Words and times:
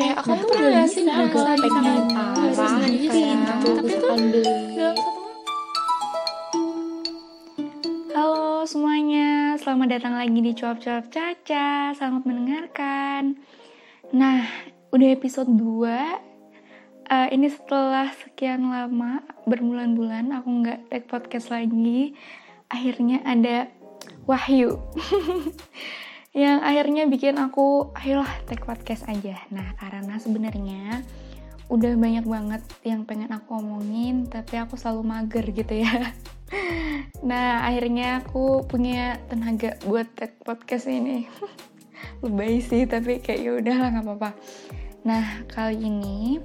kayak 0.00 0.16
aku 0.16 0.32
Nah, 0.32 0.38
tuh 0.40 0.48
pernah 0.48 0.68
udah 0.72 0.86
sih 0.88 1.02
ngerasa 1.04 1.50
pengen 1.60 1.60
pengen 1.60 2.04
parah 2.08 2.80
gitu. 2.88 3.68
tapi 3.76 3.92
tuh 3.92 4.00
dalam 4.00 4.20
satu 4.24 4.40
Halo 8.10 8.64
semuanya, 8.64 9.28
selamat 9.56 9.88
datang 9.92 10.14
lagi 10.16 10.40
di 10.40 10.52
Cuap-Cuap 10.52 11.08
Caca. 11.08 11.92
Selamat 11.92 12.22
mendengarkan. 12.24 13.40
Nah, 14.12 14.44
udah 14.90 15.08
episode 15.12 15.52
2 15.52 16.32
Eh, 17.10 17.28
Ini 17.34 17.50
setelah 17.50 18.06
sekian 18.14 18.70
lama, 18.70 19.20
berbulan-bulan 19.44 20.30
aku 20.30 20.48
nggak 20.62 20.80
take 20.88 21.10
podcast 21.10 21.50
lagi. 21.50 22.14
Akhirnya 22.70 23.18
ada 23.26 23.66
Wahyu 24.24 24.78
Yang 26.30 26.58
akhirnya 26.62 27.02
bikin 27.10 27.36
aku, 27.42 27.90
ayolah 27.98 28.30
take 28.46 28.62
podcast 28.62 29.06
aja. 29.10 29.34
Nah, 29.50 29.74
karena 29.74 30.14
sebenarnya 30.22 31.02
udah 31.70 31.94
banyak 31.94 32.26
banget 32.26 32.62
yang 32.82 33.06
pengen 33.06 33.30
aku 33.30 33.62
omongin 33.62 34.26
tapi 34.26 34.58
aku 34.58 34.74
selalu 34.74 35.06
mager 35.06 35.46
gitu 35.54 35.74
ya. 35.78 35.94
Nah 37.20 37.62
akhirnya 37.62 38.24
aku 38.24 38.66
punya 38.66 39.22
tenaga 39.30 39.78
buat 39.86 40.10
take 40.18 40.42
podcast 40.42 40.90
ini. 40.90 41.30
Lebay 42.26 42.58
sih 42.58 42.90
tapi 42.90 43.22
kayak 43.22 43.40
ya 43.40 43.50
udahlah 43.54 43.88
nggak 43.94 44.04
apa-apa. 44.08 44.30
Nah 45.06 45.46
kali 45.46 45.78
ini 45.78 46.42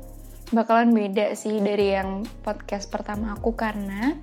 bakalan 0.53 0.93
beda 0.93 1.33
sih 1.33 1.57
dari 1.57 1.97
yang 1.97 2.21
podcast 2.45 2.93
pertama 2.93 3.33
aku 3.33 3.57
karena 3.57 4.13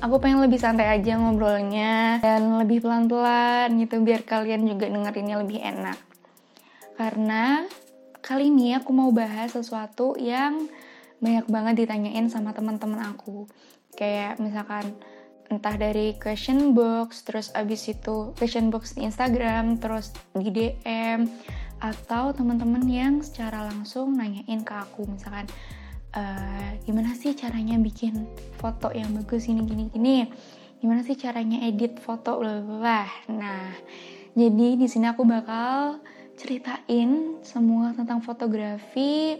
aku 0.00 0.16
pengen 0.22 0.40
lebih 0.42 0.58
santai 0.58 0.90
aja 0.90 1.18
ngobrolnya 1.20 2.24
dan 2.24 2.58
lebih 2.58 2.82
pelan-pelan 2.82 3.74
gitu 3.78 4.00
biar 4.00 4.24
kalian 4.24 4.66
juga 4.66 4.90
dengerinnya 4.90 5.42
lebih 5.42 5.60
enak 5.60 5.98
karena 6.94 7.66
kali 8.24 8.48
ini 8.48 8.72
aku 8.78 8.90
mau 8.96 9.12
bahas 9.12 9.52
sesuatu 9.52 10.16
yang 10.16 10.64
banyak 11.20 11.46
banget 11.48 11.84
ditanyain 11.84 12.28
sama 12.32 12.52
teman-teman 12.52 13.12
aku. 13.12 13.44
Kayak 13.96 14.40
misalkan 14.40 14.96
entah 15.52 15.76
dari 15.76 16.16
question 16.20 16.72
box, 16.72 17.24
terus 17.24 17.48
abis 17.52 17.92
itu 17.92 18.32
question 18.36 18.72
box 18.72 18.96
di 18.96 19.04
Instagram, 19.08 19.80
terus 19.80 20.12
di 20.32 20.48
DM, 20.52 21.28
atau 21.80 22.32
teman-teman 22.32 22.84
yang 22.88 23.14
secara 23.20 23.68
langsung 23.68 24.16
nanyain 24.16 24.64
ke 24.64 24.72
aku 24.72 25.04
misalkan 25.04 25.44
e, 26.14 26.22
gimana 26.86 27.12
sih 27.18 27.34
caranya 27.34 27.74
bikin 27.76 28.24
foto 28.62 28.94
yang 28.94 29.10
bagus 29.18 29.50
ini 29.50 29.66
gini 29.66 29.90
gini, 29.90 30.30
gimana 30.78 31.02
sih 31.02 31.18
caranya 31.18 31.66
edit 31.66 31.98
foto 31.98 32.38
bla. 32.38 33.02
Nah, 33.34 33.74
jadi 34.38 34.78
di 34.78 34.86
sini 34.86 35.10
aku 35.10 35.26
bakal 35.26 35.98
ceritain 36.38 37.42
semua 37.42 37.94
tentang 37.94 38.22
fotografi, 38.22 39.38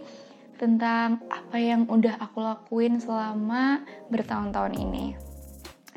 tentang 0.55 1.23
apa 1.27 1.57
yang 1.59 1.87
udah 1.87 2.19
aku 2.19 2.39
lakuin 2.39 2.99
selama 2.99 3.83
bertahun-tahun 4.07 4.73
ini. 4.75 5.05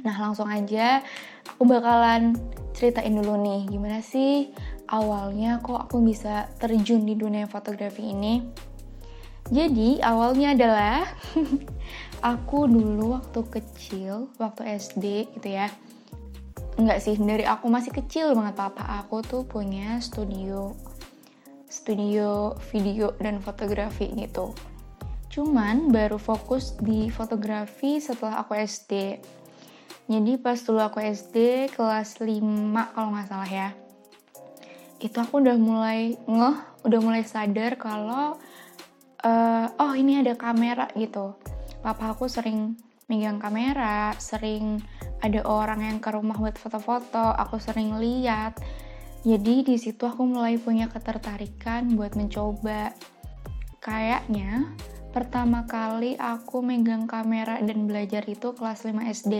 Nah, 0.02 0.14
langsung 0.18 0.46
aja 0.46 1.02
aku 1.46 1.66
bakalan 1.66 2.38
ceritain 2.74 3.10
dulu 3.10 3.34
nih, 3.38 3.66
gimana 3.66 3.98
sih 3.98 4.54
awalnya 4.88 5.60
kok 5.60 5.90
aku 5.90 6.00
bisa 6.00 6.48
terjun 6.56 7.04
di 7.04 7.14
dunia 7.18 7.44
fotografi 7.50 8.14
ini. 8.14 8.40
Jadi, 9.48 10.00
awalnya 10.04 10.52
adalah 10.52 11.08
aku 12.36 12.68
dulu 12.68 13.16
waktu 13.16 13.40
kecil, 13.48 14.28
waktu 14.36 14.76
SD 14.76 15.32
gitu 15.38 15.48
ya, 15.48 15.72
Enggak 16.78 17.02
sih, 17.02 17.18
dari 17.18 17.42
aku 17.42 17.66
masih 17.66 17.90
kecil 17.90 18.38
banget 18.38 18.54
papa 18.54 18.86
aku 19.02 19.18
tuh 19.26 19.42
punya 19.42 19.98
studio 19.98 20.78
studio 21.66 22.54
video 22.70 23.18
dan 23.18 23.42
fotografi 23.42 24.14
gitu. 24.14 24.54
Cuman 25.26 25.90
baru 25.90 26.22
fokus 26.22 26.78
di 26.78 27.10
fotografi 27.10 27.98
setelah 27.98 28.46
aku 28.46 28.54
SD. 28.54 29.18
Jadi 30.06 30.32
pas 30.38 30.54
dulu 30.62 30.78
aku 30.78 31.02
SD 31.02 31.68
kelas 31.74 32.22
5 32.22 32.94
kalau 32.94 33.10
nggak 33.10 33.26
salah 33.26 33.50
ya. 33.50 33.68
Itu 35.02 35.18
aku 35.18 35.42
udah 35.42 35.58
mulai 35.58 36.14
ngeh, 36.30 36.58
udah 36.86 37.00
mulai 37.02 37.26
sadar 37.26 37.74
kalau 37.74 38.38
uh, 39.24 39.66
oh 39.78 39.92
ini 39.94 40.22
ada 40.22 40.34
kamera 40.38 40.90
gitu. 40.94 41.34
Papa 41.82 42.14
aku 42.14 42.26
sering 42.26 42.76
megang 43.08 43.40
kamera, 43.40 44.12
sering 44.20 44.82
ada 45.24 45.40
orang 45.48 45.82
yang 45.82 45.98
ke 45.98 46.10
rumah 46.12 46.36
buat 46.36 46.60
foto-foto, 46.60 47.34
aku 47.34 47.56
sering 47.58 47.96
lihat. 47.98 48.60
Jadi 49.26 49.66
di 49.66 49.76
situ 49.80 50.06
aku 50.06 50.22
mulai 50.22 50.60
punya 50.60 50.86
ketertarikan 50.86 51.90
buat 51.98 52.14
mencoba. 52.14 52.94
Kayaknya 53.82 54.70
pertama 55.10 55.66
kali 55.66 56.14
aku 56.14 56.62
megang 56.62 57.10
kamera 57.10 57.58
dan 57.58 57.88
belajar 57.88 58.22
itu 58.28 58.54
kelas 58.54 58.86
5 58.86 58.94
SD. 59.10 59.34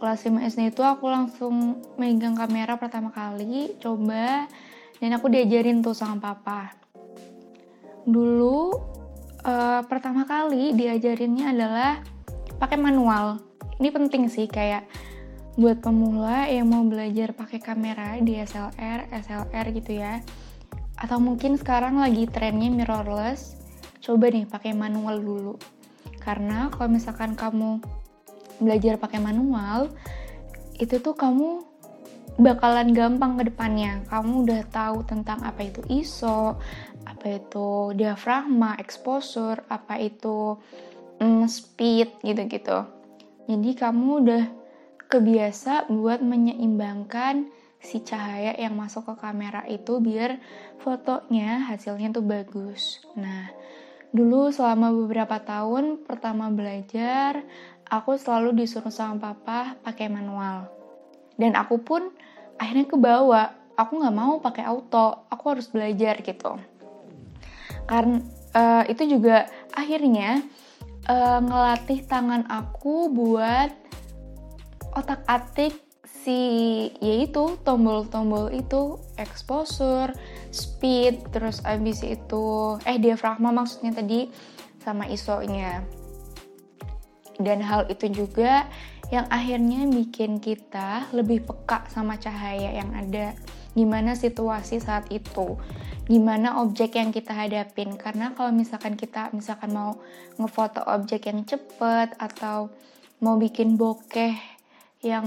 Kelas 0.00 0.20
5 0.24 0.48
SD 0.48 0.72
itu 0.72 0.80
aku 0.80 1.12
langsung 1.12 1.84
megang 2.00 2.32
kamera 2.32 2.80
pertama 2.80 3.12
kali, 3.12 3.76
coba 3.76 4.48
dan 4.96 5.10
aku 5.12 5.28
diajarin 5.28 5.84
tuh 5.84 5.92
sama 5.92 6.16
papa. 6.16 6.79
Dulu 8.06 8.58
uh, 9.44 9.80
pertama 9.84 10.24
kali 10.24 10.72
diajarinnya 10.76 11.52
adalah 11.52 12.00
pakai 12.56 12.76
manual. 12.80 13.40
Ini 13.80 13.88
penting 13.92 14.28
sih 14.28 14.44
kayak 14.44 14.84
buat 15.56 15.82
pemula 15.82 16.48
yang 16.48 16.68
mau 16.68 16.84
belajar 16.84 17.36
pakai 17.36 17.60
kamera 17.60 18.16
DSLR, 18.20 19.12
SLR 19.12 19.66
gitu 19.76 19.92
ya. 19.96 20.20
Atau 21.00 21.16
mungkin 21.16 21.56
sekarang 21.56 21.96
lagi 22.00 22.28
trennya 22.28 22.68
mirrorless, 22.68 23.56
coba 24.04 24.28
nih 24.28 24.44
pakai 24.44 24.76
manual 24.76 25.20
dulu. 25.20 25.54
Karena 26.20 26.68
kalau 26.68 26.92
misalkan 26.92 27.32
kamu 27.32 27.80
belajar 28.60 29.00
pakai 29.00 29.20
manual, 29.24 29.88
itu 30.76 31.00
tuh 31.00 31.16
kamu 31.16 31.64
bakalan 32.36 32.92
gampang 32.92 33.40
ke 33.40 33.48
depannya. 33.48 34.04
Kamu 34.08 34.44
udah 34.44 34.62
tahu 34.68 35.04
tentang 35.08 35.40
apa 35.44 35.60
itu 35.64 35.80
ISO, 35.88 36.60
apa 37.10 37.42
itu 37.42 37.92
diafragma, 37.98 38.78
exposure, 38.78 39.66
apa 39.66 39.98
itu 39.98 40.56
mm, 41.18 41.44
speed 41.50 42.22
gitu-gitu. 42.22 42.86
Jadi 43.50 43.70
kamu 43.74 44.08
udah 44.22 44.44
kebiasa 45.10 45.90
buat 45.90 46.22
menyeimbangkan 46.22 47.50
si 47.80 48.04
cahaya 48.04 48.54
yang 48.54 48.76
masuk 48.76 49.08
ke 49.10 49.14
kamera 49.18 49.64
itu 49.66 49.98
biar 49.98 50.38
fotonya 50.78 51.66
hasilnya 51.66 52.14
tuh 52.14 52.22
bagus. 52.22 53.02
Nah, 53.18 53.50
dulu 54.14 54.52
selama 54.54 54.92
beberapa 54.94 55.40
tahun 55.42 56.04
pertama 56.06 56.52
belajar, 56.52 57.42
aku 57.88 58.14
selalu 58.20 58.62
disuruh 58.62 58.92
sama 58.92 59.32
papa 59.32 59.74
pakai 59.82 60.06
manual. 60.06 60.70
Dan 61.34 61.56
aku 61.56 61.80
pun 61.80 62.12
akhirnya 62.60 62.86
kebawa, 62.86 63.42
aku 63.74 63.98
nggak 63.98 64.14
mau 64.14 64.38
pakai 64.44 64.68
auto, 64.68 65.26
aku 65.32 65.44
harus 65.56 65.66
belajar 65.72 66.20
gitu. 66.20 66.60
Karena 67.90 68.22
uh, 68.54 68.84
itu 68.86 69.18
juga 69.18 69.50
akhirnya 69.74 70.46
uh, 71.10 71.42
ngelatih 71.42 72.06
tangan 72.06 72.46
aku 72.46 73.10
buat 73.10 73.74
otak-atik 74.94 75.74
si 76.06 76.38
yaitu 77.02 77.58
tombol-tombol 77.66 78.54
itu 78.54 79.00
exposure, 79.18 80.14
speed, 80.54 81.34
terus 81.34 81.64
abis 81.66 82.06
itu 82.06 82.78
eh 82.86 83.00
diafragma 83.00 83.50
maksudnya 83.50 83.90
tadi 83.90 84.30
sama 84.78 85.10
ISO-nya. 85.10 85.82
Dan 87.40 87.64
hal 87.64 87.88
itu 87.88 88.06
juga 88.12 88.68
yang 89.08 89.26
akhirnya 89.32 89.88
bikin 89.90 90.38
kita 90.38 91.08
lebih 91.10 91.42
peka 91.42 91.88
sama 91.90 92.20
cahaya 92.20 92.78
yang 92.78 92.92
ada. 92.94 93.34
Gimana 93.72 94.18
situasi 94.18 94.82
saat 94.82 95.06
itu, 95.14 95.54
gimana 96.10 96.58
objek 96.62 96.98
yang 96.98 97.14
kita 97.14 97.30
hadapin. 97.30 97.94
Karena 97.94 98.34
kalau 98.34 98.50
misalkan 98.50 98.98
kita 98.98 99.30
misalkan 99.30 99.70
mau 99.70 99.98
ngefoto 100.36 100.82
objek 100.90 101.30
yang 101.30 101.46
cepet 101.46 102.18
atau 102.18 102.70
mau 103.22 103.38
bikin 103.38 103.78
bokeh 103.78 104.34
yang 105.00 105.24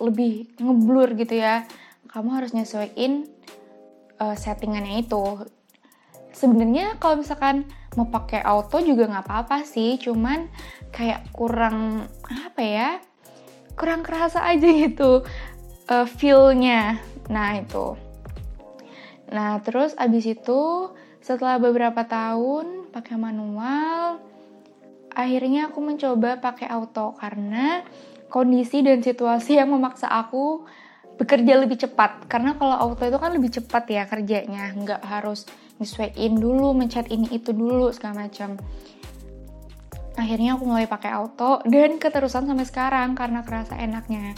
lebih 0.00 0.48
ngeblur 0.60 1.16
gitu 1.16 1.40
ya 1.40 1.64
kamu 2.10 2.36
harus 2.36 2.52
nyesuaiin 2.52 3.28
uh, 4.18 4.34
settingannya 4.34 5.06
itu. 5.06 5.46
Sebenarnya 6.34 6.96
kalau 6.98 7.22
misalkan 7.22 7.68
mau 7.98 8.06
pakai 8.06 8.42
auto 8.46 8.78
juga 8.78 9.10
nggak 9.10 9.26
apa-apa 9.26 9.66
sih 9.66 9.98
cuman 9.98 10.46
kayak 10.94 11.26
kurang 11.34 12.06
apa 12.30 12.62
ya 12.62 12.90
kurang 13.74 14.06
kerasa 14.06 14.46
aja 14.46 14.68
gitu 14.70 15.26
uh, 15.90 16.06
feelnya 16.06 17.02
nah 17.30 17.54
itu. 17.54 17.94
Nah 19.30 19.62
terus 19.62 19.94
abis 19.94 20.26
itu 20.26 20.90
setelah 21.22 21.62
beberapa 21.62 22.02
tahun 22.02 22.90
pakai 22.90 23.14
manual 23.14 24.18
akhirnya 25.14 25.70
aku 25.70 25.78
mencoba 25.78 26.42
pakai 26.42 26.66
auto 26.70 27.14
karena 27.18 27.86
kondisi 28.30 28.80
dan 28.80 29.02
situasi 29.02 29.58
yang 29.58 29.70
memaksa 29.74 30.06
aku 30.06 30.64
bekerja 31.20 31.60
lebih 31.60 31.76
cepat. 31.76 32.24
Karena 32.30 32.56
kalau 32.56 32.72
auto 32.72 33.04
itu 33.04 33.18
kan 33.20 33.36
lebih 33.36 33.52
cepat 33.52 33.84
ya 33.92 34.08
kerjanya. 34.08 34.72
Nggak 34.72 35.02
harus 35.04 35.44
nyesuaiin 35.76 36.40
dulu 36.40 36.72
mencet 36.72 37.12
ini 37.12 37.28
itu 37.28 37.52
dulu 37.52 37.92
segala 37.92 38.24
macam. 38.24 38.56
Akhirnya 40.16 40.56
aku 40.56 40.64
mulai 40.64 40.88
pakai 40.88 41.12
auto 41.12 41.60
dan 41.68 42.00
keterusan 42.00 42.48
sampai 42.48 42.66
sekarang 42.66 43.12
karena 43.12 43.44
kerasa 43.44 43.76
enaknya. 43.76 44.32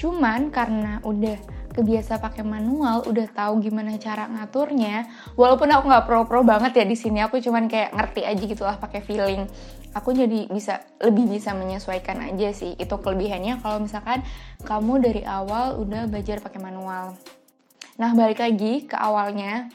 Cuman 0.00 0.48
karena 0.48 1.04
udah 1.04 1.61
kebiasa 1.72 2.20
pakai 2.20 2.44
manual 2.44 3.08
udah 3.08 3.26
tahu 3.32 3.64
gimana 3.64 3.96
cara 3.96 4.28
ngaturnya 4.28 5.08
walaupun 5.34 5.72
aku 5.72 5.88
nggak 5.88 6.04
pro-pro 6.04 6.44
banget 6.44 6.76
ya 6.76 6.84
di 6.84 6.96
sini 6.96 7.24
aku 7.24 7.40
cuman 7.40 7.66
kayak 7.66 7.96
ngerti 7.96 8.22
aja 8.28 8.42
gitu 8.44 8.62
lah 8.62 8.76
pakai 8.76 9.00
feeling. 9.00 9.48
Aku 9.92 10.16
jadi 10.16 10.48
bisa 10.48 10.80
lebih 11.04 11.28
bisa 11.28 11.52
menyesuaikan 11.52 12.16
aja 12.32 12.48
sih 12.56 12.72
itu 12.80 12.94
kelebihannya. 12.96 13.60
Kalau 13.60 13.76
misalkan 13.76 14.24
kamu 14.64 15.04
dari 15.04 15.22
awal 15.24 15.76
udah 15.84 16.08
belajar 16.08 16.40
pakai 16.40 16.60
manual. 16.64 17.12
Nah 18.00 18.10
balik 18.16 18.40
lagi 18.40 18.88
ke 18.88 18.96
awalnya. 18.96 19.68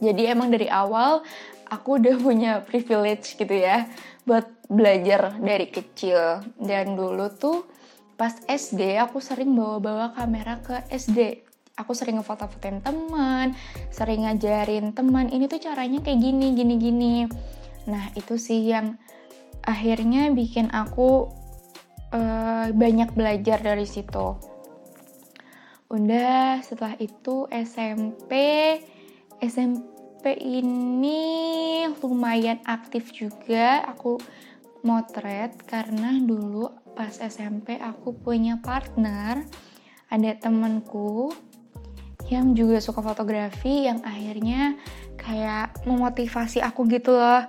Jadi 0.00 0.24
emang 0.24 0.48
dari 0.48 0.72
awal 0.72 1.20
aku 1.68 2.00
udah 2.00 2.16
punya 2.24 2.52
privilege 2.64 3.36
gitu 3.36 3.52
ya 3.52 3.88
buat 4.24 4.48
belajar 4.72 5.36
dari 5.36 5.68
kecil. 5.68 6.40
Dan 6.56 6.96
dulu 6.96 7.28
tuh 7.36 7.71
pas 8.22 8.38
SD 8.46 9.02
aku 9.02 9.18
sering 9.18 9.58
bawa-bawa 9.58 10.14
kamera 10.14 10.62
ke 10.62 10.78
SD 10.94 11.42
aku 11.74 11.90
sering 11.90 12.22
ngefoto-fotoin 12.22 12.78
teman 12.86 13.58
sering 13.90 14.30
ngajarin 14.30 14.94
teman 14.94 15.26
ini 15.26 15.50
tuh 15.50 15.58
caranya 15.58 15.98
kayak 15.98 16.22
gini 16.22 16.54
gini 16.54 16.74
gini 16.78 17.14
nah 17.90 18.14
itu 18.14 18.38
sih 18.38 18.70
yang 18.70 18.94
akhirnya 19.66 20.30
bikin 20.30 20.70
aku 20.70 21.42
uh, 22.12 22.66
banyak 22.70 23.10
belajar 23.16 23.58
dari 23.62 23.86
situ. 23.88 24.36
Udah 25.92 26.64
setelah 26.64 26.96
itu 26.96 27.46
SMP, 27.52 28.32
SMP 29.42 30.36
ini 30.40 31.84
lumayan 32.00 32.60
aktif 32.64 33.12
juga. 33.12 33.84
Aku 33.92 34.16
motret 34.82 35.54
karena 35.68 36.16
dulu 36.18 36.66
pas 36.92 37.12
SMP 37.12 37.80
aku 37.80 38.12
punya 38.16 38.60
partner, 38.60 39.44
ada 40.12 40.30
temanku 40.36 41.32
yang 42.28 42.52
juga 42.52 42.80
suka 42.80 43.00
fotografi 43.00 43.88
yang 43.88 44.00
akhirnya 44.04 44.76
kayak 45.20 45.84
memotivasi 45.84 46.64
aku 46.64 46.88
gitu 46.88 47.16
loh 47.16 47.44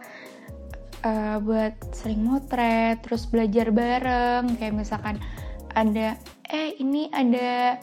uh, 1.03 1.37
buat 1.43 1.75
sering 1.91 2.23
motret, 2.23 3.03
terus 3.03 3.27
belajar 3.27 3.69
bareng, 3.69 4.57
kayak 4.57 4.73
misalkan 4.73 5.19
ada, 5.75 6.15
eh 6.47 6.75
ini 6.79 7.11
ada 7.11 7.77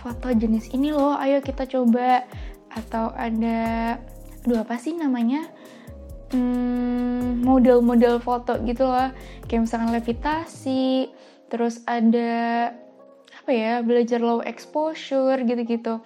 foto 0.00 0.32
jenis 0.32 0.72
ini 0.72 0.92
loh, 0.92 1.16
ayo 1.16 1.40
kita 1.44 1.68
coba, 1.68 2.24
atau 2.72 3.12
ada, 3.16 3.96
aduh 4.46 4.62
apa 4.62 4.76
sih 4.80 4.96
namanya, 4.96 5.48
hmm, 6.32 7.42
model-model 7.42 8.22
foto 8.22 8.58
gitu 8.66 8.86
loh, 8.86 9.10
kayak 9.46 9.66
misalkan 9.66 9.90
levitasi, 9.94 11.10
terus 11.50 11.82
ada 11.84 12.70
apa 13.40 13.50
ya 13.50 13.82
belajar 13.82 14.22
low 14.22 14.44
exposure 14.44 15.42
gitu-gitu 15.42 15.98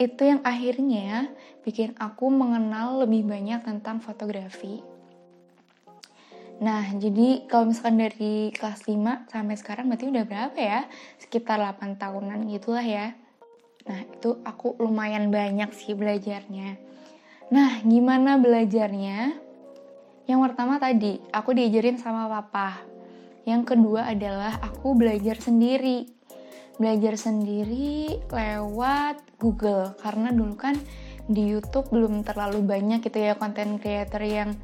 itu 0.00 0.22
yang 0.24 0.40
akhirnya 0.44 1.28
bikin 1.60 1.92
aku 2.00 2.32
mengenal 2.32 3.04
lebih 3.04 3.28
banyak 3.28 3.60
tentang 3.64 4.00
fotografi 4.00 4.80
Nah, 6.60 6.84
jadi 6.92 7.48
kalau 7.48 7.72
misalkan 7.72 7.96
dari 7.96 8.52
kelas 8.52 8.84
5 8.84 9.24
sampai 9.32 9.56
sekarang 9.56 9.88
berarti 9.88 10.12
udah 10.12 10.24
berapa 10.28 10.58
ya? 10.60 10.84
Sekitar 11.16 11.56
8 11.56 11.96
tahunan 11.96 12.44
gitulah 12.52 12.84
ya. 12.84 13.16
Nah, 13.88 14.04
itu 14.04 14.36
aku 14.44 14.76
lumayan 14.76 15.32
banyak 15.32 15.72
sih 15.72 15.96
belajarnya. 15.96 16.76
Nah, 17.50 17.82
gimana 17.82 18.38
belajarnya? 18.38 19.34
Yang 20.30 20.40
pertama 20.46 20.78
tadi, 20.78 21.18
aku 21.34 21.50
diajarin 21.50 21.98
sama 21.98 22.30
papa. 22.30 22.78
Yang 23.42 23.74
kedua 23.74 24.06
adalah 24.06 24.62
aku 24.62 24.94
belajar 24.94 25.34
sendiri. 25.34 26.06
Belajar 26.78 27.18
sendiri 27.18 28.22
lewat 28.30 29.36
Google. 29.42 29.98
Karena 29.98 30.30
dulu 30.30 30.54
kan 30.54 30.78
di 31.30 31.46
YouTube 31.46 31.90
belum 31.94 32.26
terlalu 32.26 32.62
banyak 32.66 33.06
gitu 33.06 33.18
ya 33.22 33.38
konten 33.38 33.78
creator 33.78 34.18
yang 34.18 34.54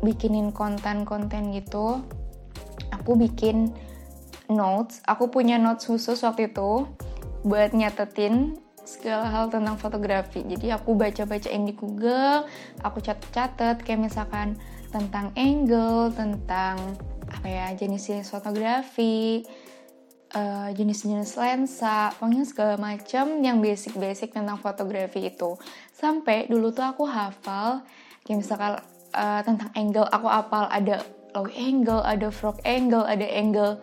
bikinin 0.00 0.48
konten-konten 0.48 1.52
gitu 1.52 2.00
aku 2.88 3.20
bikin 3.20 3.68
notes 4.48 5.04
aku 5.04 5.28
punya 5.28 5.60
notes 5.60 5.84
khusus 5.84 6.24
waktu 6.24 6.48
itu 6.48 6.88
buat 7.44 7.76
nyatetin 7.76 8.56
segala 8.84 9.28
hal 9.28 9.52
tentang 9.52 9.76
fotografi 9.78 10.42
jadi 10.44 10.80
aku 10.80 10.96
baca-bacain 10.96 11.64
di 11.64 11.74
Google 11.76 12.44
aku 12.80 12.98
catet-catet 13.00 13.82
kayak 13.84 14.00
misalkan 14.10 14.58
tentang 14.90 15.30
angle 15.38 16.10
tentang 16.12 16.76
apa 17.30 17.46
ya 17.46 17.66
jenis-jenis 17.78 18.26
fotografi 18.26 19.46
uh, 20.34 20.68
jenis-jenis 20.74 21.34
lensa, 21.38 22.14
pokoknya 22.18 22.44
segala 22.46 22.74
macam 22.78 23.42
yang 23.42 23.58
basic-basic 23.58 24.34
tentang 24.34 24.58
fotografi 24.58 25.30
itu. 25.30 25.58
Sampai 25.94 26.46
dulu 26.46 26.70
tuh 26.70 26.86
aku 26.86 27.06
hafal, 27.06 27.82
kayak 28.26 28.38
misalkan 28.42 28.78
uh, 29.14 29.40
tentang 29.42 29.70
angle 29.74 30.06
aku 30.10 30.28
apal 30.30 30.70
ada 30.70 31.02
low 31.34 31.46
angle, 31.54 32.02
ada 32.02 32.28
frog 32.30 32.58
angle, 32.66 33.06
ada 33.06 33.26
angle, 33.26 33.78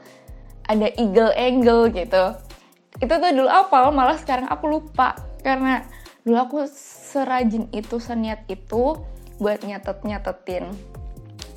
ada 0.68 0.88
eagle 1.00 1.32
angle 1.36 1.92
gitu. 1.92 2.36
Itu 2.98 3.14
tuh 3.20 3.32
dulu 3.36 3.50
apal, 3.52 3.92
malah 3.92 4.16
sekarang 4.16 4.48
aku 4.48 4.66
lupa. 4.72 5.14
Karena 5.44 5.84
dulu 6.24 6.38
aku 6.38 6.58
serajin 7.12 7.68
itu, 7.76 8.00
seniat 8.00 8.48
itu 8.48 8.98
buat 9.38 9.62
nyatet-nyatetin. 9.62 10.72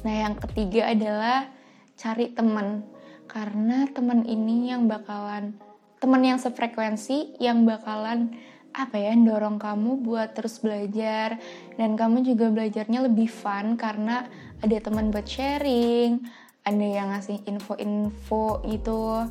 Nah, 0.02 0.14
yang 0.14 0.34
ketiga 0.36 0.90
adalah 0.92 1.48
cari 1.96 2.34
temen. 2.34 2.82
Karena 3.30 3.86
temen 3.94 4.26
ini 4.26 4.74
yang 4.74 4.90
bakalan 4.90 5.54
temen 6.00 6.24
yang 6.24 6.40
sefrekuensi 6.40 7.36
yang 7.36 7.68
bakalan 7.68 8.32
apa 8.72 8.96
ya 8.96 9.12
dorong 9.12 9.60
kamu 9.60 10.00
buat 10.00 10.32
terus 10.32 10.58
belajar. 10.64 11.36
Dan 11.76 11.94
kamu 11.94 12.24
juga 12.24 12.48
belajarnya 12.48 13.06
lebih 13.06 13.28
fun 13.28 13.76
karena 13.76 14.24
ada 14.64 14.76
teman 14.80 15.12
buat 15.12 15.28
sharing 15.28 16.24
ada 16.60 16.84
yang 16.84 17.08
ngasih 17.12 17.40
info-info 17.48 18.60
gitu 18.68 19.26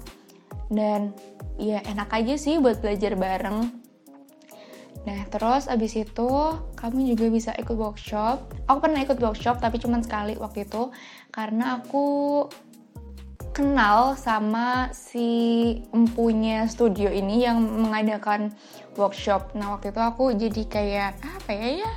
dan 0.70 1.12
ya 1.58 1.82
enak 1.84 2.10
aja 2.14 2.38
sih 2.38 2.62
buat 2.62 2.80
belajar 2.80 3.18
bareng 3.18 3.70
nah 5.08 5.22
terus 5.32 5.66
abis 5.66 5.96
itu 5.96 6.30
kamu 6.76 7.16
juga 7.16 7.26
bisa 7.32 7.52
ikut 7.56 7.74
workshop 7.74 8.46
aku 8.70 8.80
pernah 8.84 9.02
ikut 9.02 9.18
workshop 9.18 9.58
tapi 9.58 9.82
cuma 9.82 10.00
sekali 10.04 10.38
waktu 10.38 10.68
itu 10.70 10.92
karena 11.34 11.82
aku 11.82 12.46
kenal 13.60 14.16
sama 14.16 14.88
si 14.96 15.28
empunya 15.92 16.64
studio 16.70 17.12
ini 17.12 17.44
yang 17.44 17.60
mengadakan 17.60 18.56
workshop. 18.96 19.52
Nah 19.52 19.76
waktu 19.76 19.92
itu 19.92 20.00
aku 20.00 20.32
jadi 20.32 20.64
kayak 20.64 21.20
apa 21.20 21.52
ya 21.52 21.84
ya 21.84 21.92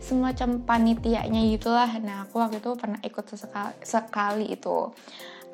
semacam 0.00 0.60
panitianya 0.68 1.40
gitulah. 1.56 1.88
Nah 2.04 2.28
aku 2.28 2.36
waktu 2.36 2.60
itu 2.60 2.70
pernah 2.76 3.00
ikut 3.00 3.24
sesekali, 3.32 3.76
sekali 3.80 4.46
itu. 4.52 4.92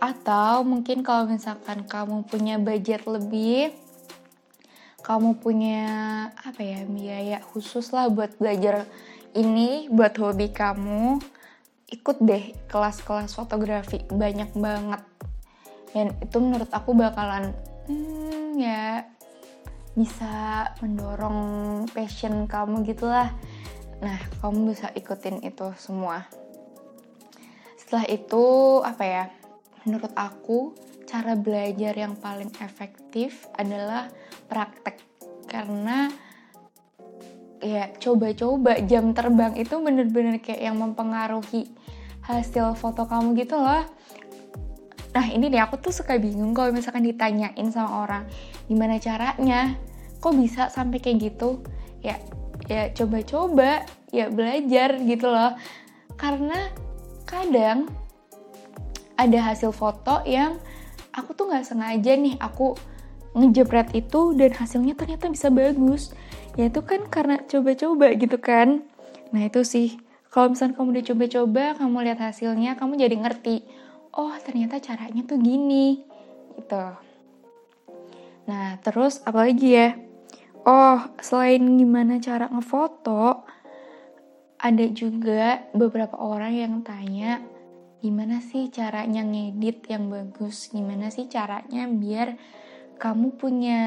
Atau 0.03 0.67
mungkin 0.67 1.07
kalau 1.07 1.31
misalkan 1.31 1.87
kamu 1.87 2.27
punya 2.27 2.59
budget 2.59 3.07
lebih, 3.07 3.71
kamu 5.07 5.39
punya 5.39 5.83
apa 6.43 6.59
ya 6.59 6.83
biaya 6.83 7.39
khusus 7.55 7.95
lah 7.95 8.11
buat 8.11 8.35
belajar 8.35 8.83
ini 9.39 9.87
buat 9.95 10.11
hobi 10.19 10.51
kamu 10.51 11.23
ikut 11.87 12.19
deh 12.19 12.51
kelas-kelas 12.67 13.31
fotografi. 13.39 14.03
Banyak 14.11 14.59
banget. 14.59 15.03
Dan 15.95 16.19
itu 16.19 16.37
menurut 16.43 16.71
aku 16.75 16.99
bakalan 16.99 17.55
hmm, 17.87 18.59
ya 18.59 19.07
bisa 19.95 20.67
mendorong 20.81 21.85
passion 21.93 22.49
kamu 22.49 22.81
gitulah 22.89 23.29
nah 24.01 24.17
kamu 24.43 24.75
bisa 24.75 24.91
ikutin 24.99 25.47
itu 25.47 25.71
semua. 25.79 26.27
Setelah 27.79 28.09
itu 28.11 28.45
apa 28.83 29.05
ya 29.07 29.25
menurut 29.85 30.13
aku 30.15 30.73
cara 31.09 31.37
belajar 31.37 31.93
yang 31.97 32.15
paling 32.17 32.51
efektif 32.63 33.47
adalah 33.59 34.09
praktek 34.49 35.01
karena 35.51 36.09
ya 37.63 37.93
coba-coba 38.01 38.83
jam 38.87 39.15
terbang 39.15 39.55
itu 39.55 39.79
bener-bener 39.79 40.43
kayak 40.43 40.73
yang 40.73 40.77
mempengaruhi 40.81 41.71
hasil 42.23 42.75
foto 42.79 43.07
kamu 43.07 43.35
gitu 43.39 43.59
loh 43.59 43.87
Nah 45.13 45.29
ini 45.29 45.53
nih 45.53 45.61
aku 45.61 45.77
tuh 45.77 45.93
suka 45.93 46.17
bingung 46.17 46.57
kalau 46.57 46.73
misalkan 46.73 47.05
ditanyain 47.05 47.69
sama 47.69 48.05
orang 48.05 48.25
gimana 48.67 48.97
caranya, 48.97 49.77
kok 50.25 50.33
bisa 50.33 50.73
sampai 50.73 50.99
kayak 51.05 51.33
gitu? 51.33 51.61
Ya 52.01 52.17
ya 52.67 52.89
coba-coba, 52.97 53.85
ya 54.09 54.33
belajar 54.33 54.97
gitu 55.05 55.29
loh. 55.29 55.53
Karena 56.17 56.73
kadang 57.29 57.93
ada 59.17 59.39
hasil 59.53 59.71
foto 59.75 60.25
yang 60.25 60.57
aku 61.13 61.37
tuh 61.37 61.49
nggak 61.53 61.67
sengaja 61.69 62.13
nih 62.17 62.37
aku 62.41 62.75
ngejepret 63.33 63.97
itu 63.97 64.37
dan 64.37 64.53
hasilnya 64.53 64.95
ternyata 64.97 65.29
bisa 65.33 65.49
bagus. 65.49 66.13
Ya 66.57 66.69
itu 66.69 66.85
kan 66.85 67.09
karena 67.09 67.41
coba-coba 67.49 68.13
gitu 68.13 68.37
kan. 68.37 68.85
Nah 69.33 69.49
itu 69.49 69.65
sih. 69.65 69.97
Kalau 70.33 70.53
misalnya 70.53 70.81
kamu 70.81 70.89
udah 70.97 71.05
coba-coba 71.13 71.65
kamu 71.77 71.97
lihat 72.09 72.21
hasilnya 72.25 72.73
kamu 72.81 72.93
jadi 72.97 73.17
ngerti 73.21 73.57
oh 74.17 74.33
ternyata 74.41 74.81
caranya 74.81 75.25
tuh 75.25 75.41
gini. 75.41 76.05
Gitu. 76.57 76.87
Nah 78.49 78.77
terus 78.81 79.21
apalagi 79.25 79.69
ya? 79.77 79.89
Oh 80.63 81.01
selain 81.21 81.65
gimana 81.77 82.21
cara 82.23 82.49
ngefoto 82.49 83.45
ada 84.63 84.87
juga 84.95 85.67
beberapa 85.75 86.15
orang 86.23 86.55
yang 86.55 86.75
tanya 86.87 87.43
gimana 88.03 88.43
sih 88.43 88.67
caranya 88.75 89.23
ngedit 89.23 89.87
yang 89.87 90.11
bagus? 90.11 90.75
Gimana 90.75 91.15
sih 91.15 91.31
caranya 91.31 91.87
biar 91.87 92.35
kamu 92.99 93.39
punya 93.39 93.81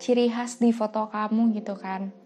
ciri 0.00 0.32
khas 0.32 0.56
di 0.56 0.72
foto 0.72 1.12
kamu 1.12 1.52
gitu 1.52 1.76
kan? 1.76 2.16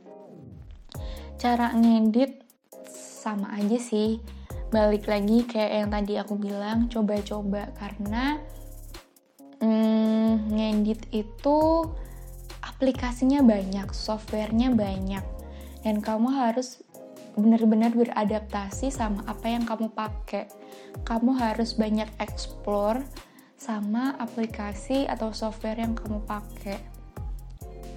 Cara 1.34 1.74
ngedit 1.74 2.46
sama 2.94 3.50
aja 3.58 3.74
sih. 3.82 4.22
Balik 4.70 5.10
lagi 5.10 5.50
kayak 5.50 5.72
yang 5.82 5.88
tadi 5.90 6.14
aku 6.14 6.38
bilang 6.38 6.86
coba-coba. 6.86 7.74
Karena 7.74 8.38
hmm, 9.58 10.54
ngedit 10.54 11.10
itu 11.10 11.90
aplikasinya 12.62 13.42
banyak 13.42 13.90
softwarenya 13.90 14.70
banyak. 14.78 15.26
Dan 15.82 15.98
kamu 15.98 16.30
harus 16.38 16.86
benar-benar 17.34 17.90
beradaptasi 17.98 18.94
sama 18.94 19.26
apa 19.26 19.50
yang 19.50 19.66
kamu 19.66 19.90
pakai. 19.90 20.59
Kamu 21.06 21.36
harus 21.36 21.74
banyak 21.74 22.08
explore 22.22 23.02
sama 23.60 24.16
aplikasi 24.16 25.04
atau 25.04 25.34
software 25.34 25.80
yang 25.82 25.92
kamu 25.92 26.22
pakai. 26.24 26.80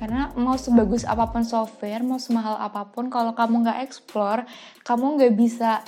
Karena 0.01 0.35
mau 0.35 0.59
sebagus 0.59 1.07
apa 1.07 1.31
pun 1.31 1.47
software, 1.47 2.03
mau 2.03 2.19
semahal 2.19 2.59
apa 2.59 2.91
pun, 2.91 3.07
kalau 3.07 3.31
kamu 3.31 3.63
nggak 3.63 3.79
explore, 3.87 4.43
kamu 4.83 5.15
nggak 5.15 5.33
bisa 5.39 5.79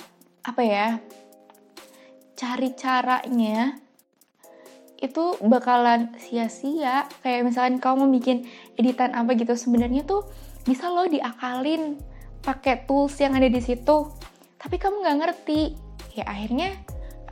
apa 0.46 0.62
ya 0.62 1.02
cari 2.38 2.70
caranya 2.78 3.74
itu 5.02 5.34
bakalan 5.42 6.14
sia-sia 6.22 7.10
kayak 7.20 7.50
misalkan 7.50 7.82
kamu 7.82 8.14
bikin 8.14 8.46
editan 8.78 9.10
apa 9.12 9.34
gitu 9.34 9.58
sebenarnya 9.58 10.06
tuh 10.06 10.22
bisa 10.62 10.86
lo 10.86 11.10
diakalin 11.10 11.98
pakai 12.46 12.86
tools 12.86 13.18
yang 13.18 13.34
ada 13.34 13.50
di 13.50 13.58
situ 13.58 14.06
tapi 14.56 14.76
kamu 14.78 15.02
nggak 15.02 15.18
ngerti 15.18 15.74
ya 16.14 16.24
akhirnya 16.30 16.78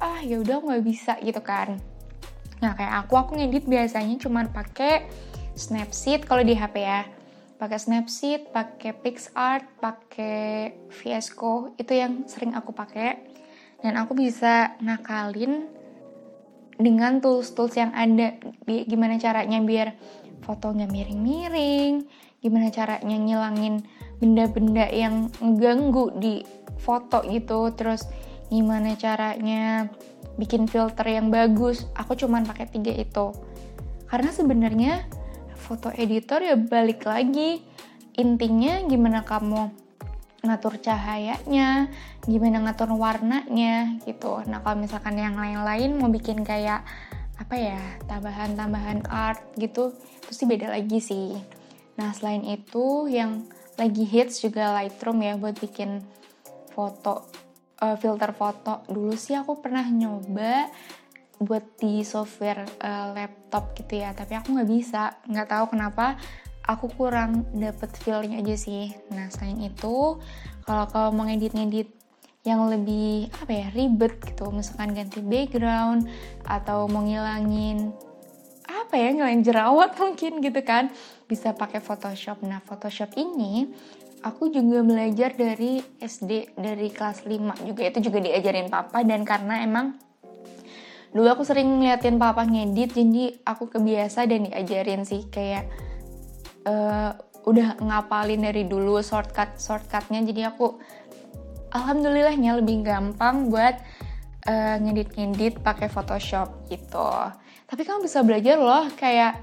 ah 0.00 0.20
ya 0.22 0.40
udah 0.40 0.62
nggak 0.62 0.84
bisa 0.84 1.18
gitu 1.22 1.40
kan. 1.44 1.78
Nah 2.62 2.72
kayak 2.72 3.06
aku 3.06 3.14
aku 3.18 3.30
ngedit 3.38 3.68
biasanya 3.68 4.16
cuman 4.18 4.50
pakai 4.50 5.06
Snapseed 5.54 6.26
kalau 6.26 6.42
di 6.42 6.54
HP 6.54 6.74
ya. 6.82 7.06
Pakai 7.58 7.78
Snapseed 7.78 8.50
pakai 8.50 8.92
PixArt 8.94 9.64
pakai 9.78 10.74
VS 10.90 11.34
itu 11.78 11.92
yang 11.94 12.26
sering 12.26 12.56
aku 12.56 12.74
pakai. 12.74 13.22
Dan 13.84 14.00
aku 14.00 14.16
bisa 14.16 14.80
ngakalin 14.80 15.68
dengan 16.80 17.20
tools-tools 17.20 17.76
yang 17.76 17.92
ada. 17.94 18.40
Gimana 18.66 19.20
caranya 19.20 19.60
biar 19.60 19.94
fotonya 20.44 20.84
miring-miring 20.90 22.04
gimana 22.44 22.68
caranya 22.68 23.16
ngilangin 23.16 23.80
benda-benda 24.20 24.84
yang 24.92 25.32
mengganggu 25.40 26.12
di 26.20 26.44
foto 26.76 27.24
gitu. 27.24 27.72
Terus 27.72 28.04
gimana 28.54 28.94
caranya 28.94 29.90
bikin 30.38 30.70
filter 30.70 31.10
yang 31.10 31.34
bagus 31.34 31.90
aku 31.98 32.14
cuman 32.14 32.46
pakai 32.46 32.70
tiga 32.70 32.94
itu 32.94 33.34
karena 34.06 34.30
sebenarnya 34.30 34.92
foto 35.58 35.90
editor 35.90 36.38
ya 36.38 36.54
balik 36.54 37.02
lagi 37.02 37.66
intinya 38.14 38.78
gimana 38.86 39.26
kamu 39.26 39.84
ngatur 40.44 40.76
cahayanya, 40.76 41.88
gimana 42.28 42.60
ngatur 42.68 42.92
warnanya 42.94 43.96
gitu. 44.04 44.44
Nah 44.44 44.60
kalau 44.60 44.76
misalkan 44.76 45.16
yang 45.16 45.40
lain-lain 45.40 45.96
mau 45.96 46.12
bikin 46.12 46.44
kayak 46.44 46.84
apa 47.34 47.56
ya 47.56 47.80
tambahan-tambahan 48.06 49.08
art 49.08 49.40
gitu, 49.56 49.96
itu 49.96 50.32
sih 50.36 50.46
beda 50.46 50.70
lagi 50.70 51.00
sih. 51.00 51.34
Nah 51.96 52.12
selain 52.12 52.44
itu 52.44 53.08
yang 53.08 53.48
lagi 53.80 54.04
hits 54.06 54.44
juga 54.44 54.70
Lightroom 54.76 55.18
ya 55.24 55.34
buat 55.34 55.58
bikin 55.58 56.04
foto 56.76 57.26
uh, 57.80 57.96
filter 57.98 58.30
foto. 58.36 58.84
Dulu 58.86 59.14
sih 59.16 59.34
aku 59.34 59.58
pernah 59.58 59.86
nyoba 59.86 60.68
buat 61.42 61.76
di 61.82 62.06
software 62.06 62.62
uh, 62.78 63.10
laptop 63.10 63.74
gitu 63.74 63.98
ya 63.98 64.14
tapi 64.14 64.38
aku 64.38 64.54
nggak 64.54 64.70
bisa. 64.70 65.18
Nggak 65.26 65.48
tahu 65.50 65.64
kenapa 65.74 66.14
aku 66.64 66.88
kurang 66.94 67.48
dapet 67.52 67.90
feelnya 67.98 68.40
aja 68.40 68.56
sih. 68.56 68.94
Nah 69.12 69.28
selain 69.28 69.60
itu 69.60 70.18
kalau 70.64 70.84
kalau 70.88 71.10
mau 71.12 71.26
ngedit-ngedit 71.28 71.90
yang 72.44 72.68
lebih 72.68 73.32
apa 73.40 73.52
ya 73.56 73.66
ribet 73.72 74.20
gitu 74.20 74.52
misalkan 74.52 74.92
ganti 74.92 75.24
background 75.24 76.04
atau 76.44 76.84
mau 76.92 77.00
ngilangin 77.00 77.88
apa 78.68 79.00
ya 79.00 79.16
ngelain 79.16 79.40
jerawat 79.40 79.96
mungkin 80.00 80.44
gitu 80.44 80.60
kan 80.60 80.92
bisa 81.24 81.56
pakai 81.56 81.80
Photoshop. 81.80 82.44
Nah 82.44 82.60
Photoshop 82.60 83.16
ini 83.16 83.72
aku 84.24 84.48
juga 84.48 84.80
belajar 84.80 85.36
dari 85.36 85.84
SD 86.00 86.56
dari 86.56 86.88
kelas 86.88 87.28
5 87.28 87.68
juga. 87.68 87.82
Itu 87.84 88.00
juga 88.00 88.18
diajarin 88.24 88.72
papa 88.72 89.04
dan 89.04 89.22
karena 89.28 89.60
emang 89.60 90.00
dulu 91.12 91.28
aku 91.30 91.44
sering 91.46 91.78
ngeliatin 91.78 92.18
papa 92.18 92.42
ngedit 92.48 92.96
jadi 92.96 93.38
aku 93.44 93.68
kebiasa 93.68 94.24
dan 94.24 94.48
diajarin 94.48 95.04
sih. 95.04 95.28
Kayak 95.28 95.68
uh, 96.64 97.12
udah 97.44 97.76
ngapalin 97.84 98.40
dari 98.40 98.64
dulu 98.64 99.04
shortcut 99.04 99.60
shortcutnya. 99.60 100.24
Jadi 100.24 100.40
aku 100.48 100.80
alhamdulillahnya 101.76 102.64
lebih 102.64 102.80
gampang 102.80 103.52
buat 103.52 103.76
uh, 104.48 104.76
ngedit-ngedit 104.80 105.60
pakai 105.60 105.92
Photoshop 105.92 106.64
gitu. 106.72 107.12
Tapi 107.68 107.82
kamu 107.84 108.08
bisa 108.08 108.24
belajar 108.24 108.56
loh 108.56 108.88
kayak 108.96 109.36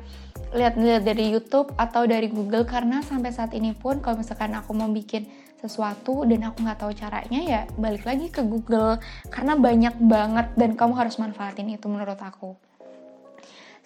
lihat-lihat 0.52 1.08
dari 1.08 1.32
YouTube 1.32 1.72
atau 1.80 2.04
dari 2.04 2.28
Google 2.28 2.68
karena 2.68 3.00
sampai 3.00 3.32
saat 3.32 3.56
ini 3.56 3.72
pun 3.72 4.04
kalau 4.04 4.20
misalkan 4.20 4.52
aku 4.52 4.76
mau 4.76 4.92
bikin 4.92 5.24
sesuatu 5.62 6.28
dan 6.28 6.44
aku 6.50 6.66
nggak 6.66 6.80
tahu 6.82 6.92
caranya 6.98 7.40
ya 7.40 7.62
balik 7.78 8.04
lagi 8.04 8.28
ke 8.28 8.42
Google 8.44 8.98
karena 9.30 9.54
banyak 9.56 9.96
banget 10.02 10.48
dan 10.58 10.74
kamu 10.76 10.94
harus 10.98 11.16
manfaatin 11.22 11.72
itu 11.72 11.88
menurut 11.88 12.20
aku. 12.20 12.58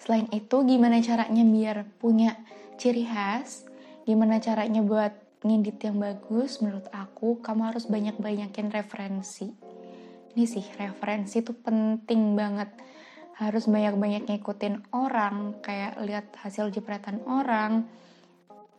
Selain 0.00 0.26
itu 0.34 0.56
gimana 0.66 0.98
caranya 1.04 1.44
biar 1.46 1.86
punya 2.02 2.34
ciri 2.80 3.06
khas, 3.06 3.68
gimana 4.08 4.42
caranya 4.42 4.82
buat 4.82 5.12
ngedit 5.46 5.78
yang 5.86 6.02
bagus 6.02 6.58
menurut 6.58 6.90
aku 6.90 7.38
kamu 7.44 7.74
harus 7.74 7.86
banyak-banyakin 7.86 8.74
referensi. 8.74 9.54
Ini 10.34 10.44
sih 10.44 10.64
referensi 10.76 11.40
itu 11.40 11.54
penting 11.54 12.34
banget 12.34 12.68
harus 13.36 13.68
banyak-banyak 13.68 14.32
ngikutin 14.32 14.88
orang, 14.96 15.60
kayak 15.60 16.00
lihat 16.00 16.26
hasil 16.40 16.72
jepretan 16.72 17.20
orang. 17.28 17.84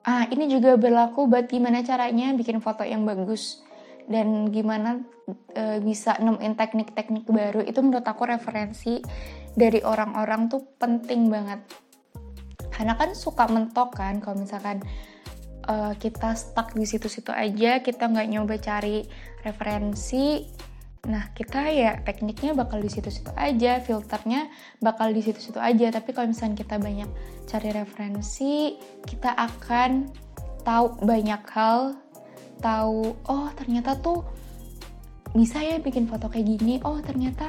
Ah, 0.01 0.25
ini 0.33 0.49
juga 0.49 0.73
berlaku 0.79 1.29
buat 1.29 1.45
gimana 1.45 1.85
caranya 1.85 2.33
bikin 2.33 2.57
foto 2.57 2.81
yang 2.81 3.05
bagus 3.05 3.61
dan 4.07 4.47
gimana 4.55 5.03
e, 5.51 5.83
bisa 5.83 6.15
nemuin 6.15 6.55
teknik-teknik 6.55 7.27
baru. 7.27 7.59
Itu 7.59 7.83
menurut 7.83 8.07
aku 8.07 8.23
referensi 8.23 9.03
dari 9.51 9.83
orang-orang 9.83 10.47
tuh 10.47 10.63
penting 10.79 11.27
banget. 11.27 11.59
Karena 12.71 12.95
kan 12.95 13.11
suka 13.13 13.51
mentok 13.51 13.99
kan 13.99 14.23
kalau 14.23 14.39
misalkan 14.39 14.79
uh, 15.65 15.93
kita 15.97 16.33
stuck 16.33 16.77
di 16.77 16.85
situ-situ 16.85 17.33
aja, 17.33 17.81
kita 17.81 18.05
nggak 18.05 18.29
nyoba 18.29 18.55
cari 18.61 19.03
referensi, 19.41 20.45
Nah, 21.05 21.29
kita 21.37 21.69
ya 21.69 22.01
tekniknya 22.01 22.57
bakal 22.57 22.81
di 22.81 22.89
situ-situ 22.89 23.29
aja, 23.37 23.77
filternya 23.79 24.49
bakal 24.81 25.13
di 25.13 25.21
situ-situ 25.21 25.61
aja. 25.61 25.93
Tapi 25.93 26.09
kalau 26.11 26.33
misalnya 26.33 26.57
kita 26.57 26.81
banyak 26.81 27.09
cari 27.45 27.69
referensi, 27.69 28.75
kita 29.05 29.37
akan 29.37 30.09
tahu 30.65 31.05
banyak 31.05 31.41
hal, 31.53 31.95
tahu 32.59 33.13
oh 33.29 33.47
ternyata 33.55 33.95
tuh 34.01 34.25
bisa 35.37 35.61
ya 35.61 35.77
bikin 35.77 36.09
foto 36.09 36.27
kayak 36.27 36.57
gini. 36.57 36.81
Oh, 36.81 36.97
ternyata 36.99 37.47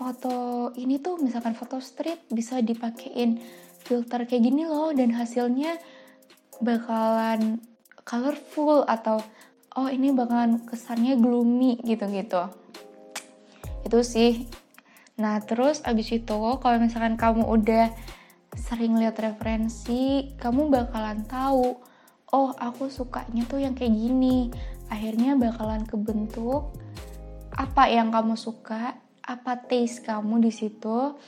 foto 0.00 0.68
ini 0.80 0.96
tuh 0.98 1.20
misalkan 1.20 1.52
foto 1.52 1.76
street 1.76 2.26
bisa 2.32 2.64
dipakein 2.64 3.36
filter 3.84 4.24
kayak 4.24 4.44
gini 4.48 4.64
loh 4.64 4.92
dan 4.96 5.12
hasilnya 5.12 5.76
bakalan 6.60 7.60
colorful 8.04 8.84
atau 8.88 9.20
oh 9.76 9.88
ini 9.88 10.12
bakalan 10.12 10.64
kesannya 10.64 11.20
gloomy 11.20 11.80
gitu-gitu 11.84 12.59
itu 13.90 14.06
sih. 14.06 14.32
Nah 15.18 15.42
terus 15.42 15.82
abis 15.82 16.14
itu 16.14 16.38
kalau 16.62 16.78
misalkan 16.78 17.18
kamu 17.18 17.42
udah 17.42 17.90
sering 18.54 18.94
lihat 18.94 19.18
referensi 19.18 20.30
kamu 20.38 20.70
bakalan 20.70 21.26
tahu 21.26 21.78
oh 22.30 22.50
aku 22.54 22.86
sukanya 22.86 23.42
tuh 23.50 23.58
yang 23.58 23.74
kayak 23.74 23.90
gini. 23.90 24.54
Akhirnya 24.86 25.34
bakalan 25.34 25.82
kebentuk 25.82 26.70
apa 27.50 27.90
yang 27.90 28.14
kamu 28.14 28.38
suka 28.38 28.94
apa 29.26 29.58
taste 29.66 30.06
kamu 30.06 30.38
di 30.46 30.54
situ 30.54 31.18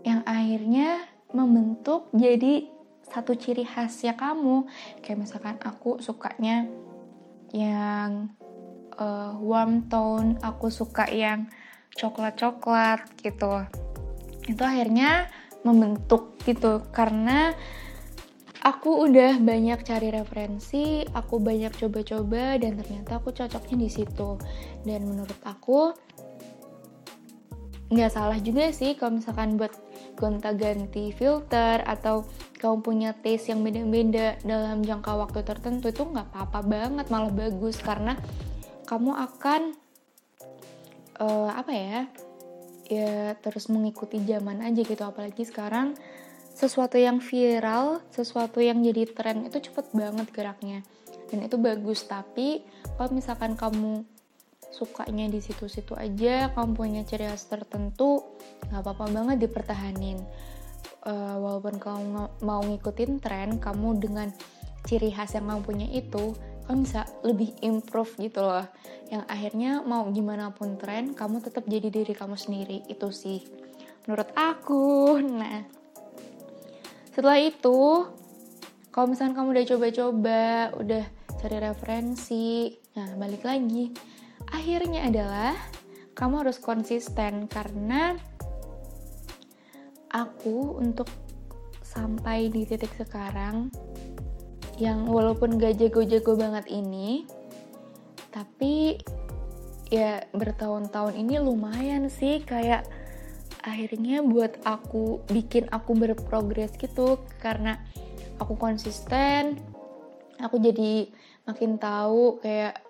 yang 0.00 0.24
akhirnya 0.24 1.04
membentuk 1.36 2.08
jadi 2.16 2.64
satu 3.12 3.36
ciri 3.36 3.68
khasnya 3.68 4.16
kamu. 4.16 4.64
Kayak 5.04 5.20
misalkan 5.20 5.56
aku 5.60 6.00
sukanya 6.00 6.64
yang 7.52 8.32
uh, 8.96 9.36
warm 9.40 9.88
tone 9.90 10.40
aku 10.40 10.72
suka 10.72 11.08
yang 11.10 11.50
coklat 11.98 12.34
coklat 12.38 13.00
gitu 13.22 13.66
itu 14.48 14.62
akhirnya 14.62 15.30
membentuk 15.62 16.40
gitu 16.42 16.80
karena 16.90 17.52
aku 18.60 19.08
udah 19.08 19.40
banyak 19.40 19.80
cari 19.84 20.12
referensi, 20.12 21.04
aku 21.16 21.40
banyak 21.40 21.72
coba-coba 21.72 22.60
dan 22.60 22.76
ternyata 22.76 23.20
aku 23.20 23.32
cocoknya 23.32 23.76
di 23.76 23.88
situ. 23.88 24.36
Dan 24.84 25.08
menurut 25.08 25.36
aku 25.44 25.96
nggak 27.90 28.12
salah 28.12 28.38
juga 28.38 28.70
sih 28.70 28.94
kalau 28.94 29.18
misalkan 29.18 29.58
buat 29.58 29.74
gonta-ganti 30.14 31.10
filter 31.10 31.82
atau 31.82 32.22
kamu 32.62 32.76
punya 32.86 33.10
taste 33.18 33.50
yang 33.50 33.66
beda-beda 33.66 34.38
dalam 34.46 34.86
jangka 34.86 35.10
waktu 35.18 35.42
tertentu 35.42 35.90
itu 35.90 36.06
nggak 36.06 36.30
apa-apa 36.30 36.60
banget 36.70 37.06
malah 37.10 37.34
bagus 37.34 37.82
karena 37.82 38.14
kamu 38.86 39.10
akan 39.10 39.74
uh, 41.20 41.52
apa 41.52 41.72
ya 41.72 42.00
ya 42.90 43.38
terus 43.38 43.70
mengikuti 43.70 44.18
zaman 44.26 44.66
aja 44.66 44.82
gitu 44.82 45.04
apalagi 45.06 45.46
sekarang 45.46 45.94
sesuatu 46.60 47.00
yang 47.00 47.24
viral, 47.24 48.04
sesuatu 48.12 48.60
yang 48.60 48.84
jadi 48.84 49.08
tren 49.08 49.48
itu 49.48 49.70
cepet 49.70 49.96
banget 49.96 50.28
geraknya. 50.28 50.84
Dan 51.32 51.46
itu 51.46 51.56
bagus, 51.56 52.04
tapi 52.04 52.66
kalau 52.98 53.16
misalkan 53.16 53.56
kamu 53.56 54.04
sukanya 54.68 55.30
di 55.30 55.40
situ-situ 55.40 55.96
aja, 55.96 56.52
kamu 56.52 56.76
punya 56.76 57.02
ciri 57.06 57.24
khas 57.30 57.48
tertentu, 57.48 58.20
nggak 58.68 58.82
apa-apa 58.82 59.06
banget 59.08 59.36
dipertahanin. 59.48 60.20
Uh, 61.00 61.40
walaupun 61.40 61.80
kamu 61.80 62.28
mau 62.44 62.60
ngikutin 62.60 63.24
tren, 63.24 63.56
kamu 63.56 63.96
dengan 63.96 64.28
ciri 64.84 65.08
khas 65.14 65.38
yang 65.38 65.48
kamu 65.48 65.62
punya 65.64 65.88
itu, 65.88 66.36
kamu 66.70 66.86
bisa 66.86 67.02
lebih 67.26 67.50
improve 67.66 68.14
gitu 68.22 68.46
loh. 68.46 68.62
Yang 69.10 69.26
akhirnya 69.26 69.82
mau 69.82 70.06
gimana 70.14 70.54
pun 70.54 70.78
tren, 70.78 71.18
kamu 71.18 71.42
tetap 71.42 71.66
jadi 71.66 71.90
diri 71.90 72.14
kamu 72.14 72.38
sendiri. 72.38 72.86
Itu 72.86 73.10
sih 73.10 73.42
menurut 74.06 74.30
aku. 74.38 75.18
Nah, 75.18 75.66
setelah 77.10 77.42
itu 77.42 78.06
kalau 78.94 79.06
misalnya 79.10 79.34
kamu 79.34 79.48
udah 79.54 79.66
coba-coba 79.66 80.42
udah 80.78 81.04
cari 81.40 81.58
referensi 81.62 82.74
nah 82.94 83.06
balik 83.16 83.46
lagi 83.46 83.94
akhirnya 84.50 85.06
adalah 85.06 85.54
kamu 86.14 86.44
harus 86.44 86.58
konsisten 86.58 87.46
karena 87.46 88.18
aku 90.10 90.74
untuk 90.78 91.06
sampai 91.86 92.50
di 92.50 92.66
titik 92.66 92.94
sekarang 92.98 93.70
yang 94.80 95.04
walaupun 95.04 95.60
gak 95.60 95.76
jago-jago 95.76 96.40
banget 96.40 96.66
ini 96.72 97.28
tapi 98.32 98.96
ya 99.90 100.22
bertahun-tahun 100.30 101.18
ini 101.18 101.42
lumayan 101.42 102.06
sih 102.06 102.40
kayak 102.46 102.86
akhirnya 103.60 104.24
buat 104.24 104.56
aku 104.64 105.26
bikin 105.28 105.68
aku 105.68 105.92
berprogres 105.98 106.72
gitu. 106.78 107.20
Karena 107.42 107.76
aku 108.40 108.56
konsisten 108.56 109.60
aku 110.40 110.56
jadi 110.56 111.10
makin 111.44 111.76
tahu 111.76 112.40
kayak 112.40 112.80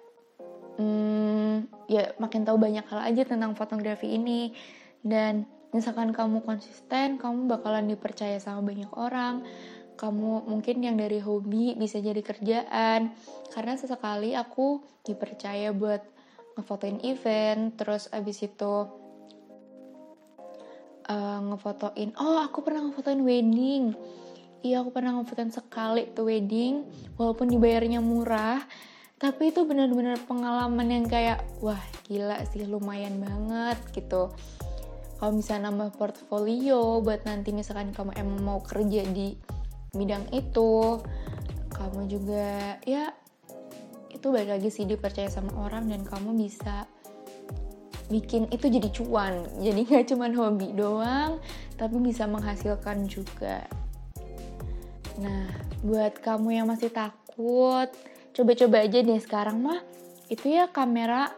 hmm, 0.79 1.67
ya 1.91 2.15
makin 2.23 2.47
tahu 2.47 2.61
banyak 2.61 2.87
hal 2.87 3.01
aja 3.03 3.23
tentang 3.27 3.57
fotografi 3.59 4.15
ini. 4.15 4.55
Dan 5.01 5.49
misalkan 5.73 6.13
kamu 6.13 6.45
konsisten 6.45 7.17
kamu 7.17 7.49
bakalan 7.49 7.89
dipercaya 7.89 8.37
sama 8.39 8.61
banyak 8.61 8.91
orang 8.95 9.47
kamu 10.01 10.49
mungkin 10.49 10.81
yang 10.81 10.97
dari 10.97 11.21
hobi 11.21 11.77
bisa 11.77 12.01
jadi 12.01 12.25
kerjaan. 12.25 13.13
Karena 13.53 13.77
sesekali 13.77 14.33
aku 14.33 14.81
dipercaya 15.05 15.77
buat 15.77 16.01
ngefotoin 16.57 17.05
event 17.05 17.77
terus 17.77 18.09
abis 18.09 18.49
itu 18.49 18.75
uh, 21.07 21.41
ngefotoin 21.53 22.17
oh 22.17 22.41
aku 22.41 22.65
pernah 22.65 22.89
ngefotoin 22.89 23.21
wedding. 23.21 23.93
Iya 24.61 24.85
aku 24.85 24.93
pernah 24.93 25.17
ngefotoin 25.21 25.53
sekali 25.53 26.09
tuh 26.13 26.29
wedding 26.29 26.85
walaupun 27.21 27.49
dibayarnya 27.49 28.01
murah 28.01 28.61
tapi 29.21 29.53
itu 29.53 29.69
benar-benar 29.69 30.17
pengalaman 30.25 30.89
yang 30.89 31.05
kayak 31.05 31.45
wah 31.61 31.81
gila 32.09 32.41
sih 32.49 32.65
lumayan 32.65 33.21
banget 33.21 33.77
gitu. 33.93 34.33
Kalau 35.21 35.33
misalnya 35.37 35.69
nambah 35.69 36.01
portfolio 36.01 37.05
buat 37.05 37.29
nanti 37.29 37.53
misalkan 37.53 37.93
kamu 37.93 38.17
emang 38.17 38.41
mau 38.41 38.61
kerja 38.65 39.05
di 39.05 39.37
bidang 39.95 40.27
itu. 40.35 41.01
Kamu 41.71 42.07
juga 42.11 42.77
ya 42.85 43.15
itu 44.11 44.27
balik 44.29 44.61
lagi 44.61 44.69
sih 44.69 44.85
dipercaya 44.85 45.33
sama 45.33 45.55
orang 45.65 45.89
dan 45.89 46.05
kamu 46.05 46.37
bisa 46.37 46.85
bikin 48.13 48.51
itu 48.53 48.69
jadi 48.69 48.89
cuan. 48.93 49.49
Jadi 49.63 49.81
nggak 49.89 50.07
cuma 50.13 50.29
hobi 50.29 50.75
doang 50.77 51.41
tapi 51.81 51.97
bisa 52.03 52.29
menghasilkan 52.29 53.09
juga. 53.09 53.65
Nah 55.17 55.49
buat 55.81 56.21
kamu 56.21 56.61
yang 56.61 56.67
masih 56.69 56.93
takut 56.93 57.89
coba-coba 58.37 58.85
aja 58.85 59.01
deh 59.01 59.21
sekarang 59.23 59.65
mah. 59.65 59.81
Itu 60.29 60.53
ya 60.53 60.69
kamera 60.69 61.33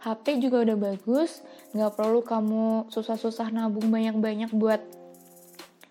HP 0.00 0.38
juga 0.38 0.62
udah 0.64 0.76
bagus. 0.78 1.42
Nggak 1.74 1.98
perlu 1.98 2.20
kamu 2.22 2.88
susah-susah 2.94 3.50
nabung 3.50 3.90
banyak-banyak 3.90 4.54
buat 4.54 4.80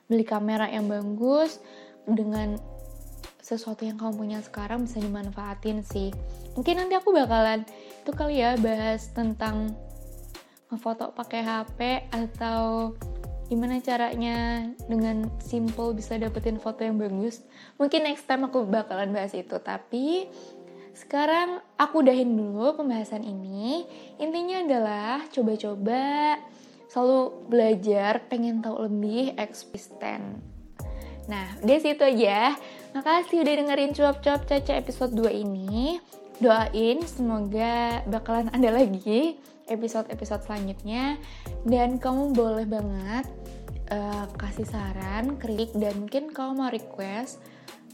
beli 0.10 0.26
kamera 0.26 0.66
yang 0.66 0.90
bagus 0.90 1.62
dengan 2.14 2.58
sesuatu 3.42 3.86
yang 3.86 3.98
kamu 3.98 4.14
punya 4.14 4.40
sekarang 4.46 4.86
bisa 4.86 5.02
dimanfaatin 5.02 5.82
sih 5.82 6.14
mungkin 6.54 6.82
nanti 6.82 6.94
aku 6.94 7.10
bakalan 7.14 7.66
itu 8.06 8.12
kali 8.14 8.42
ya 8.42 8.54
bahas 8.62 9.10
tentang 9.14 9.74
ngefoto 10.70 11.10
pakai 11.18 11.42
HP 11.42 11.80
atau 12.14 12.94
gimana 13.50 13.82
caranya 13.82 14.70
dengan 14.86 15.26
simple 15.42 15.98
bisa 15.98 16.14
dapetin 16.22 16.62
foto 16.62 16.86
yang 16.86 17.02
bagus. 17.02 17.42
Mungkin 17.82 18.06
next 18.06 18.30
time 18.30 18.46
aku 18.46 18.62
bakalan 18.70 19.10
bahas 19.10 19.34
itu, 19.34 19.58
tapi 19.58 20.30
sekarang 20.94 21.58
aku 21.74 22.06
udahin 22.06 22.38
dulu 22.38 22.78
pembahasan 22.78 23.26
ini. 23.26 23.90
Intinya 24.22 24.62
adalah 24.62 25.26
coba-coba 25.34 26.38
selalu 26.94 27.50
belajar, 27.50 28.30
pengen 28.30 28.62
tahu 28.62 28.86
lebih, 28.86 29.34
eksisten. 29.42 30.49
Nah, 31.30 31.48
udah 31.62 31.78
situ 31.78 32.02
aja. 32.02 32.58
Makasih 32.98 33.46
udah 33.46 33.54
dengerin 33.62 33.94
cuap-cuap 33.94 34.50
Caca 34.50 34.74
episode 34.74 35.14
2 35.14 35.30
ini. 35.46 36.02
Doain 36.42 37.06
semoga 37.06 38.02
bakalan 38.10 38.50
ada 38.56 38.74
lagi 38.74 39.38
episode-episode 39.70 40.50
selanjutnya 40.50 41.22
dan 41.62 42.02
kamu 42.02 42.34
boleh 42.34 42.66
banget 42.66 43.30
uh, 43.94 44.26
kasih 44.34 44.66
saran, 44.66 45.38
kritik 45.38 45.70
dan 45.78 45.94
mungkin 46.02 46.34
kalau 46.34 46.58
mau 46.58 46.74
request 46.74 47.38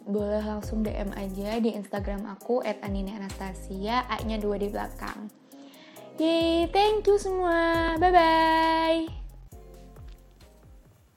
boleh 0.05 0.39
langsung 0.45 0.85
DM 0.85 1.11
aja 1.17 1.57
di 1.57 1.73
Instagram 1.73 2.29
aku 2.29 2.61
@anini_anastasia, 2.63 4.05
A-nya 4.07 4.37
dua 4.37 4.61
di 4.61 4.69
belakang. 4.69 5.27
Yeay, 6.15 6.71
thank 6.71 7.09
you 7.09 7.19
semua. 7.19 7.97
Bye 7.99 8.13
bye. 8.13 9.24